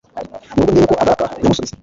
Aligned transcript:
mu 0.51 0.57
rugo 0.65 0.71
ndebe 0.73 0.87
ko 0.89 0.95
agaraka 1.01 1.25
nyamusubize 1.39 1.73